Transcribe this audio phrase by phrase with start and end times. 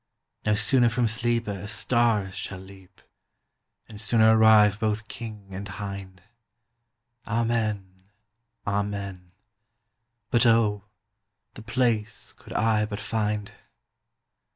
[0.47, 3.01] Now soone from Sleepe A Starre shall leap,
[3.87, 6.23] And soone arrive both King and Hinde;
[7.27, 8.09] Amen,
[8.65, 9.31] Amen:
[10.31, 10.85] But O,
[11.53, 13.51] the place co'd I but finde!